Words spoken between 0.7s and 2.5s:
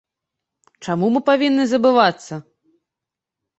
Чаму мы павінны забывацца?